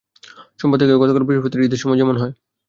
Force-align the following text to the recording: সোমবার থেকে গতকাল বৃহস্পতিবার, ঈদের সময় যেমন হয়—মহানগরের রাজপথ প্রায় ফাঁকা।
সোমবার 0.59 0.79
থেকে 0.81 1.01
গতকাল 1.03 1.23
বৃহস্পতিবার, 1.27 1.65
ঈদের 1.67 1.81
সময় 1.83 1.99
যেমন 2.01 2.15
হয়—মহানগরের 2.19 2.33
রাজপথ 2.33 2.37
প্রায় 2.37 2.43
ফাঁকা। 2.43 2.57